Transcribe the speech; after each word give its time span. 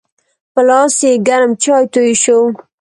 په 0.53 0.61
لاس 0.67 0.95
یې 1.05 1.11
ګرم 1.27 1.51
چای 1.63 1.83
توی 1.93 2.11
شو. 2.23 2.39